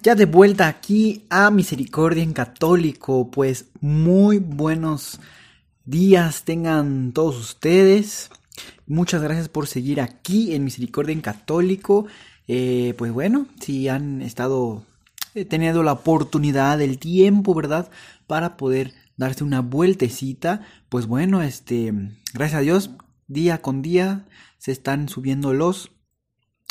[0.00, 5.18] Ya de vuelta aquí a Misericordia en Católico, pues muy buenos
[5.84, 8.30] días tengan todos ustedes.
[8.86, 12.06] Muchas gracias por seguir aquí en Misericordia en Católico.
[12.46, 14.84] Eh, pues bueno, si han estado
[15.34, 17.90] eh, teniendo la oportunidad, el tiempo, ¿verdad?
[18.28, 21.92] Para poder darse una vueltecita, pues bueno, este,
[22.34, 22.90] gracias a Dios,
[23.26, 24.26] día con día
[24.58, 25.90] se están subiendo los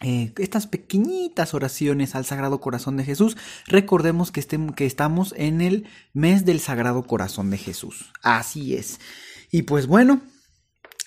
[0.00, 3.36] eh, estas pequeñitas oraciones al Sagrado Corazón de Jesús.
[3.66, 4.44] Recordemos que,
[4.76, 8.12] que estamos en el mes del Sagrado Corazón de Jesús.
[8.22, 9.00] Así es.
[9.50, 10.20] Y pues bueno,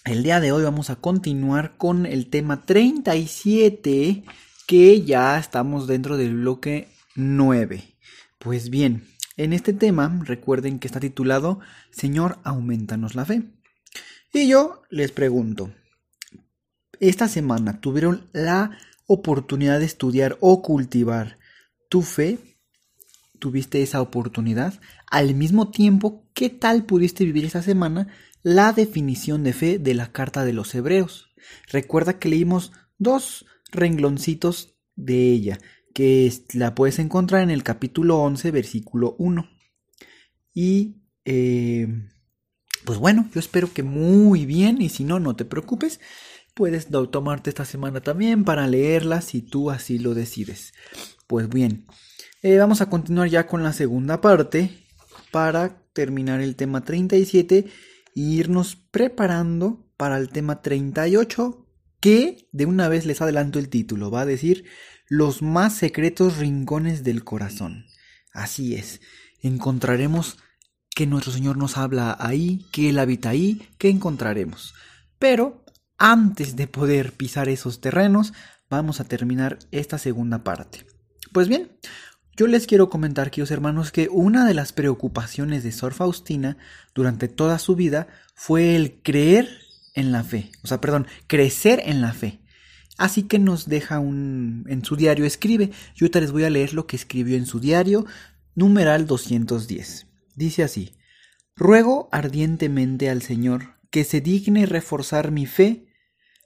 [0.03, 4.23] el día de hoy vamos a continuar con el tema 37,
[4.67, 7.95] que ya estamos dentro del bloque 9.
[8.39, 11.59] Pues bien, en este tema recuerden que está titulado
[11.91, 13.43] Señor, aumentanos la fe.
[14.33, 15.71] Y yo les pregunto,
[17.01, 21.39] esta semana tuvieron la oportunidad de estudiar o cultivar
[21.89, 22.37] tu fe,
[23.39, 28.07] tuviste esa oportunidad, al mismo tiempo, ¿qué tal pudiste vivir esta semana
[28.43, 31.31] la definición de fe de la carta de los hebreos?
[31.71, 35.57] Recuerda que leímos dos rengloncitos de ella,
[35.95, 39.49] que la puedes encontrar en el capítulo 11, versículo 1.
[40.53, 41.87] Y eh,
[42.85, 45.99] pues bueno, yo espero que muy bien, y si no, no te preocupes,
[46.53, 50.73] puedes tomarte esta semana también para leerla si tú así lo decides.
[51.27, 51.85] Pues bien,
[52.41, 54.71] eh, vamos a continuar ya con la segunda parte
[55.31, 57.69] para terminar el tema 37 e
[58.19, 61.67] irnos preparando para el tema 38
[61.99, 64.65] que de una vez les adelanto el título, va a decir
[65.07, 67.85] los más secretos rincones del corazón.
[68.33, 69.01] Así es,
[69.41, 70.37] encontraremos
[70.95, 74.73] que nuestro Señor nos habla ahí, que Él habita ahí, que encontraremos.
[75.19, 75.60] Pero
[76.01, 78.33] antes de poder pisar esos terrenos,
[78.71, 80.83] vamos a terminar esta segunda parte.
[81.31, 81.77] Pues bien,
[82.35, 86.57] yo les quiero comentar, queridos hermanos, que una de las preocupaciones de Sor Faustina
[86.95, 89.47] durante toda su vida fue el creer
[89.93, 92.41] en la fe, o sea, perdón, crecer en la fe.
[92.97, 95.69] Así que nos deja un en su diario escribe.
[95.93, 98.07] Yo ahorita les voy a leer lo que escribió en su diario,
[98.55, 100.07] numeral 210.
[100.35, 100.95] Dice así:
[101.55, 105.90] Ruego ardientemente al Señor que se digne reforzar mi fe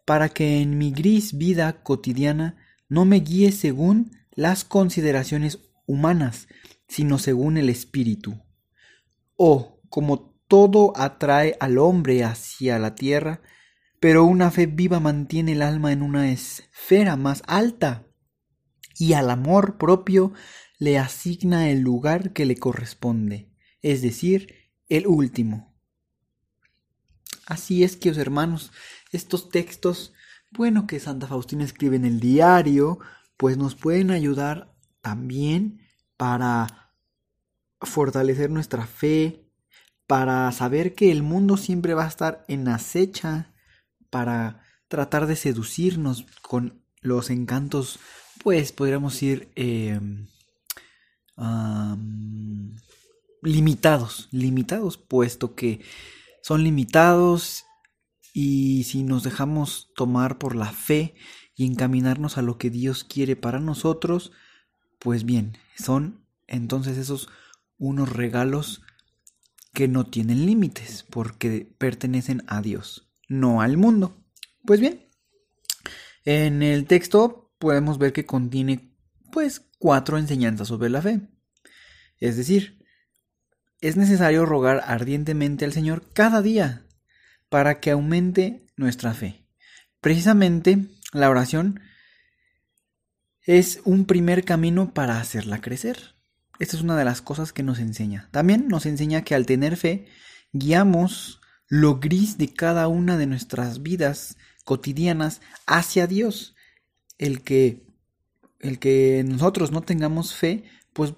[0.06, 2.58] para que en mi gris vida cotidiana
[2.88, 6.48] no me guíe según las consideraciones humanas,
[6.88, 8.42] sino según el espíritu.
[9.36, 13.42] O como todo atrae al hombre hacia la tierra,
[14.00, 18.08] pero una fe viva mantiene el alma en una esfera más alta,
[18.98, 20.34] y al amor propio
[20.78, 23.50] le asigna el lugar que le corresponde,
[23.82, 24.54] es decir,
[24.88, 25.75] el último.
[27.46, 28.72] Así es que, os hermanos,
[29.12, 30.14] estos textos,
[30.52, 33.00] bueno, que Santa Faustina escribe en el diario,
[33.38, 35.82] pues nos pueden ayudar también
[36.18, 36.94] para
[37.82, 39.46] fortalecer nuestra fe,
[40.08, 43.54] para saber que el mundo siempre va a estar en acecha,
[44.10, 48.00] para tratar de seducirnos con los encantos,
[48.44, 50.28] pues podríamos ir em,
[53.42, 55.82] limitados, limitados, puesto que
[56.46, 57.66] son limitados
[58.32, 61.16] y si nos dejamos tomar por la fe
[61.56, 64.32] y encaminarnos a lo que Dios quiere para nosotros,
[65.00, 67.30] pues bien, son entonces esos
[67.80, 68.84] unos regalos
[69.74, 74.24] que no tienen límites porque pertenecen a Dios, no al mundo.
[74.66, 75.10] Pues bien,
[76.26, 78.96] en el texto podemos ver que contiene
[79.32, 81.22] pues cuatro enseñanzas sobre la fe.
[82.20, 82.85] Es decir,
[83.88, 86.88] es necesario rogar ardientemente al Señor cada día
[87.50, 89.46] para que aumente nuestra fe.
[90.02, 91.82] Precisamente la oración
[93.44, 96.16] es un primer camino para hacerla crecer.
[96.58, 98.28] Esta es una de las cosas que nos enseña.
[98.32, 100.08] También nos enseña que al tener fe,
[100.52, 106.56] guiamos lo gris de cada una de nuestras vidas cotidianas hacia Dios.
[107.20, 107.86] El que,
[108.60, 111.14] el que nosotros no tengamos fe, pues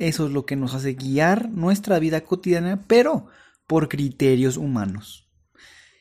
[0.00, 3.26] eso es lo que nos hace guiar nuestra vida cotidiana, pero
[3.66, 5.28] por criterios humanos.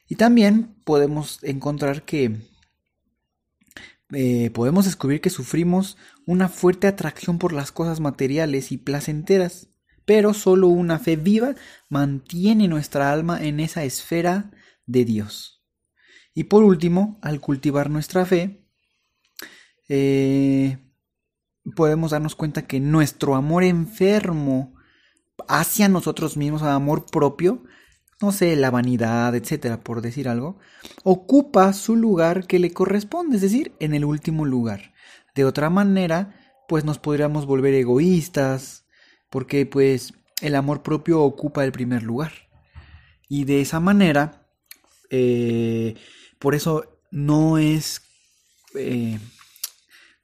[0.08, 2.50] Y también podemos encontrar que
[4.12, 9.68] eh, podemos descubrir que sufrimos una fuerte atracción por las cosas materiales y placenteras,
[10.06, 11.54] pero solo una fe viva
[11.90, 14.50] mantiene nuestra alma en esa esfera
[14.88, 15.64] de Dios.
[16.34, 18.66] Y por último, al cultivar nuestra fe,
[19.90, 20.78] eh,
[21.76, 24.76] podemos darnos cuenta que nuestro amor enfermo
[25.48, 27.64] hacia nosotros mismos, amor propio,
[28.22, 30.60] no sé, la vanidad, etcétera, por decir algo,
[31.04, 34.94] ocupa su lugar que le corresponde, es decir, en el último lugar.
[35.36, 36.36] De otra manera,
[36.68, 38.86] pues nos podríamos volver egoístas,
[39.30, 42.34] porque pues el amor propio ocupa el primer lugar.
[43.30, 44.48] Y de esa manera,
[45.10, 45.96] eh,
[46.40, 48.02] por eso no es
[48.76, 49.20] eh,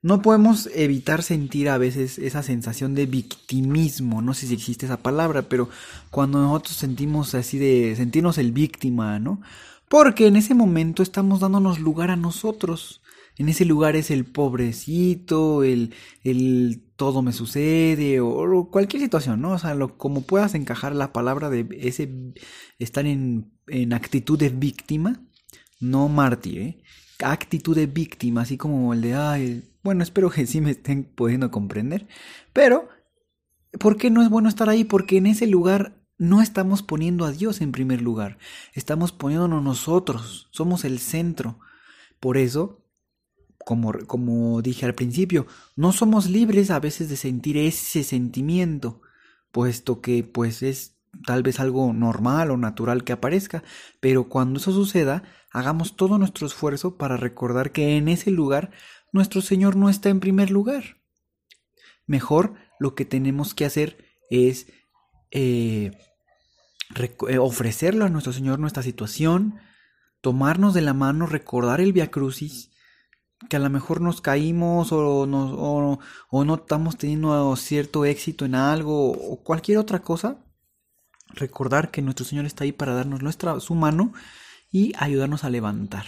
[0.05, 5.01] no podemos evitar sentir a veces esa sensación de victimismo, no sé si existe esa
[5.01, 5.67] palabra, pero
[6.11, 9.41] cuando nosotros sentimos así de sentirnos el víctima, ¿no?
[9.89, 13.01] Porque en ese momento estamos dándonos lugar a nosotros.
[13.39, 19.53] En ese lugar es el pobrecito, el, el todo me sucede, o, cualquier situación, ¿no?
[19.53, 22.11] O sea, lo, como puedas encajar la palabra de ese
[22.77, 25.19] estar en, en actitud de víctima,
[25.79, 26.83] no mártir, ¿eh?
[27.23, 32.07] actitud de víctima, así como el de, bueno, espero que sí me estén pudiendo comprender.
[32.53, 32.89] Pero,
[33.79, 34.83] ¿por qué no es bueno estar ahí?
[34.83, 38.39] Porque en ese lugar no estamos poniendo a Dios en primer lugar.
[38.73, 40.49] Estamos poniéndonos nosotros.
[40.51, 41.59] Somos el centro.
[42.19, 42.83] Por eso,
[43.59, 45.45] como, como dije al principio,
[45.75, 49.01] no somos libres a veces de sentir ese sentimiento,
[49.51, 50.97] puesto que pues es
[51.27, 53.63] tal vez algo normal o natural que aparezca,
[53.99, 58.71] pero cuando eso suceda, hagamos todo nuestro esfuerzo para recordar que en ese lugar
[59.15, 60.97] nuestro Señor no está en primer lugar.
[62.05, 64.67] Mejor lo que tenemos que hacer es
[65.31, 65.91] eh,
[67.29, 69.55] eh, ofrecerlo a nuestro Señor nuestra situación,
[70.19, 72.71] tomarnos de la mano, recordar el Via Crucis,
[73.49, 79.41] que a lo mejor nos caímos o, no estamos teniendo cierto éxito en algo o
[79.43, 80.43] cualquier otra cosa,
[81.29, 84.11] recordar que nuestro Señor está ahí para darnos nuestra, su mano
[84.69, 86.05] y ayudarnos a levantar.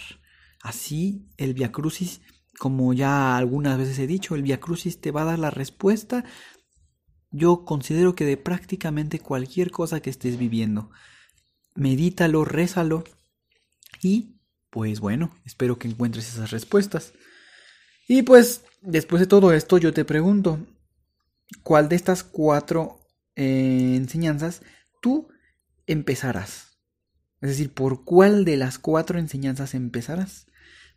[0.60, 2.20] Así el Via Crucis
[2.58, 6.24] como ya algunas veces he dicho, el Via Crucis te va a dar la respuesta.
[7.30, 10.90] Yo considero que de prácticamente cualquier cosa que estés viviendo.
[11.74, 13.04] Medítalo, rézalo
[14.02, 14.34] y
[14.70, 17.12] pues bueno, espero que encuentres esas respuestas.
[18.08, 20.58] Y pues después de todo esto yo te pregunto,
[21.62, 22.98] ¿cuál de estas cuatro
[23.36, 24.62] eh, enseñanzas
[25.00, 25.28] tú
[25.86, 26.78] empezarás?
[27.40, 30.46] Es decir, ¿por cuál de las cuatro enseñanzas empezarás?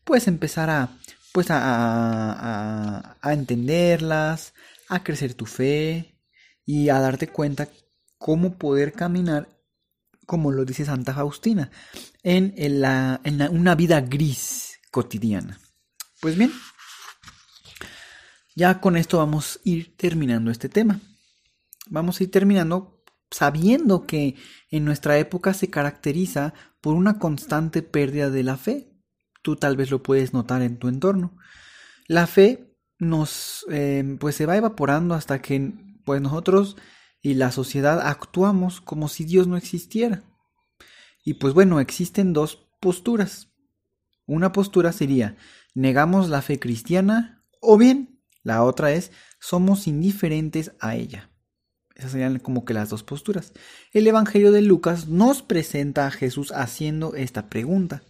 [0.04, 0.98] Puedes empezar a
[1.32, 4.54] pues a, a, entenderlas,
[4.90, 6.20] a crecer tu fe
[6.66, 7.70] y a darte cuenta
[8.18, 9.50] cómo poder caminar,
[10.26, 11.72] como lo dice Santa Faustina,
[12.24, 15.60] en, la, en una vida gris cotidiana.
[16.20, 16.52] Pues bien,
[18.56, 21.00] ya con esto vamos a ir terminando este tema.
[21.88, 23.02] Vamos a ir terminando
[23.32, 24.36] sabiendo que
[24.70, 28.91] en nuestra época se caracteriza por una constante pérdida de la fe.
[29.42, 31.38] Tú tal vez lo puedes notar en tu entorno.
[32.08, 35.74] La fe nos em, pues se va evaporando hasta que
[36.06, 36.78] pues nosotros
[37.22, 40.24] y la sociedad actuamos como si Dios no existiera.
[41.24, 43.50] Y pues bueno, existen dos posturas.
[44.26, 45.38] Una postura sería
[45.74, 51.30] negamos la fe cristiana o bien la otra es somos indiferentes a ella.
[51.96, 53.54] Esas serían como que las dos posturas.
[53.92, 58.02] El Evangelio de Lucas nos presenta a Jesús haciendo esta pregunta.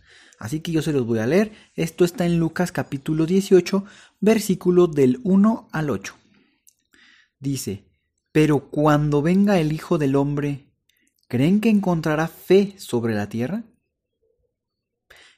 [0.42, 1.52] Así que yo se los voy a leer.
[1.76, 3.86] Esto está en Lucas capítulo 18,
[4.22, 6.16] versículo del 1 al 8.
[7.40, 7.84] Dice,
[8.32, 10.66] pero cuando venga el Hijo del Hombre,
[11.28, 13.66] ¿creen que encontrará fe sobre la tierra?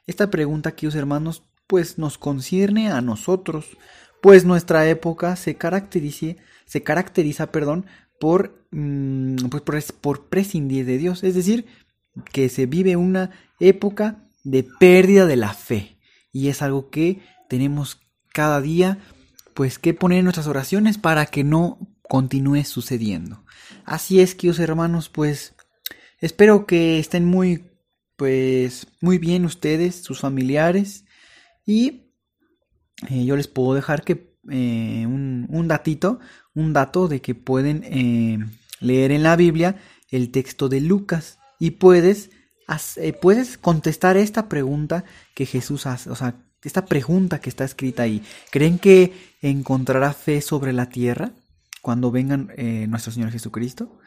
[0.08, 3.76] Esta pregunta, queridos hermanos, pues nos concierne a nosotros,
[4.22, 7.88] pues nuestra época se caracteriza, se caracteriza perdón,
[8.22, 11.66] por, mm, pues por, por prescindir de Dios, es decir,
[12.32, 15.98] que se vive una época de pérdida de la fe.
[16.32, 18.00] Y es algo que tenemos
[18.34, 19.00] cada día
[19.54, 21.78] pues que poner en nuestras oraciones para que no
[22.10, 23.44] continúe sucediendo.
[23.86, 25.56] Así es, queridos hermanos, pues
[26.20, 27.66] espero que estén muy
[28.16, 31.06] pues muy bien ustedes, sus familiares
[31.66, 32.04] y
[33.10, 36.20] eh, yo les puedo dejar que eh, un, un, datito,
[36.54, 38.40] un dato de que pueden eh,
[38.80, 39.78] leer en la Biblia
[40.10, 42.30] el texto de Lucas y puedes
[43.22, 45.04] puedes contestar esta pregunta
[45.36, 48.24] que Jesús hace, o sea, esta pregunta que está escrita ahí.
[48.52, 51.32] ¿Creen que encontrará fe sobre la tierra
[51.82, 54.00] cuando vengan eh, nuestro Señor Jesucristo?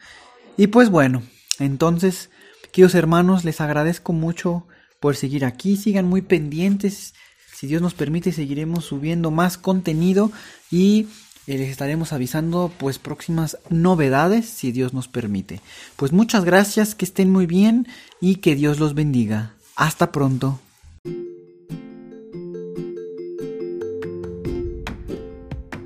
[0.57, 1.23] Y pues bueno,
[1.59, 2.29] entonces,
[2.71, 4.67] queridos hermanos, les agradezco mucho
[4.99, 7.13] por seguir aquí, sigan muy pendientes
[7.53, 10.31] Si Dios nos permite, seguiremos subiendo más contenido
[10.69, 11.07] y eh,
[11.55, 15.61] les estaremos avisando pues próximas novedades si Dios nos permite.
[15.95, 17.87] Pues muchas gracias, que estén muy bien
[18.19, 19.53] y que Dios los bendiga.
[19.77, 20.59] Hasta pronto.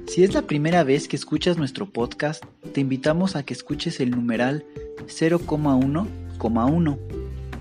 [0.07, 4.11] Si es la primera vez que escuchas nuestro podcast, te invitamos a que escuches el
[4.11, 4.65] numeral
[5.05, 6.97] 0,1,1,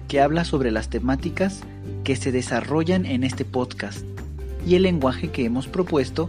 [0.08, 1.60] que habla sobre las temáticas
[2.02, 4.04] que se desarrollan en este podcast
[4.66, 6.28] y el lenguaje que hemos propuesto